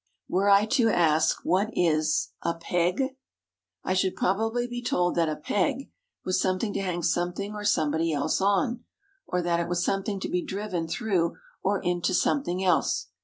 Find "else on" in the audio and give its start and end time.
8.11-8.83